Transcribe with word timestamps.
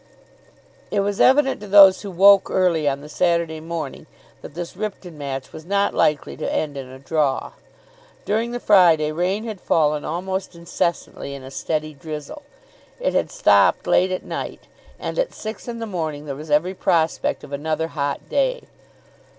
It 0.89 1.01
was 1.01 1.21
evident 1.21 1.61
to 1.61 1.67
those 1.67 2.01
who 2.01 2.09
woke 2.09 2.49
early 2.49 2.89
on 2.89 3.01
the 3.01 3.07
Saturday 3.07 3.59
morning 3.59 4.07
that 4.41 4.55
this 4.55 4.75
Ripton 4.75 5.15
match 5.15 5.53
was 5.53 5.63
not 5.63 5.93
likely 5.93 6.35
to 6.37 6.51
end 6.51 6.75
in 6.75 6.87
a 6.89 6.97
draw. 6.97 7.51
During 8.25 8.49
the 8.49 8.59
Friday 8.59 9.11
rain 9.11 9.43
had 9.43 9.61
fallen 9.61 10.03
almost 10.03 10.55
incessantly 10.55 11.35
in 11.35 11.43
a 11.43 11.51
steady 11.51 11.93
drizzle. 11.93 12.41
It 12.99 13.13
had 13.13 13.29
stopped 13.29 13.85
late 13.85 14.09
at 14.11 14.23
night; 14.25 14.61
and 14.99 15.19
at 15.19 15.35
six 15.35 15.67
in 15.67 15.77
the 15.77 15.85
morning 15.85 16.25
there 16.25 16.33
was 16.35 16.49
every 16.49 16.73
prospect 16.73 17.43
of 17.43 17.53
another 17.53 17.89
hot 17.89 18.27
day. 18.27 18.63